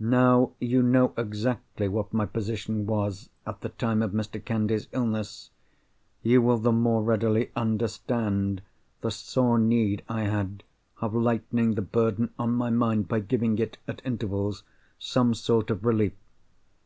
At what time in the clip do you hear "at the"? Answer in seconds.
3.46-3.68